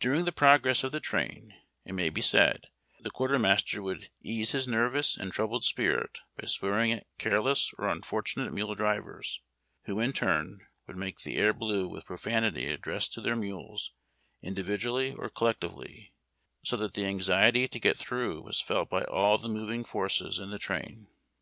During 0.00 0.26
the 0.26 0.32
progress 0.32 0.84
of 0.84 0.92
the 0.92 1.00
train, 1.00 1.54
it 1.86 1.94
may 1.94 2.10
be 2.10 2.20
said, 2.20 2.66
the 3.00 3.08
quartermaster 3.10 3.80
would 3.82 4.10
ease 4.20 4.50
his 4.52 4.68
nervous 4.68 5.16
and 5.16 5.32
troubled 5.32 5.64
spirit 5.64 6.18
by 6.38 6.44
swearing 6.46 6.92
at 6.92 7.06
careless 7.16 7.72
or 7.78 7.88
unfortunate 7.88 8.52
mule 8.52 8.74
drivers, 8.74 9.40
who, 9.84 9.98
in 9.98 10.12
turn, 10.12 10.66
would 10.86 10.98
make 10.98 11.20
the 11.20 11.38
air 11.38 11.54
blue 11.54 11.88
with 11.88 12.04
profanity 12.04 12.66
addressed 12.66 13.14
to 13.14 13.22
their 13.22 13.34
mules, 13.34 13.94
individually 14.42 15.14
or 15.14 15.30
collectively, 15.30 16.12
so 16.62 16.76
that 16.76 16.92
the 16.92 17.06
anxiety 17.06 17.66
to 17.66 17.80
get 17.80 17.96
through 17.96 18.42
was 18.42 18.60
felt 18.60 18.90
by 18.90 19.04
all 19.04 19.38
the 19.38 19.48
moving 19.48 19.84
forces 19.84 20.38
in 20.38 20.50
the 20.50 20.58
train. 20.58 21.08